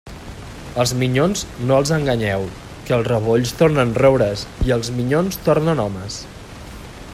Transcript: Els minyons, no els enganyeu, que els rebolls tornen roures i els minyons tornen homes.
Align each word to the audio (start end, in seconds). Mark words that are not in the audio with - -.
Els 0.83 0.93
minyons, 1.01 1.43
no 1.71 1.75
els 1.81 1.91
enganyeu, 1.97 2.47
que 2.87 2.97
els 2.99 3.07
rebolls 3.11 3.53
tornen 3.61 3.93
roures 4.05 4.47
i 4.69 4.75
els 4.79 4.93
minyons 4.99 5.41
tornen 5.49 5.85
homes. 5.87 6.19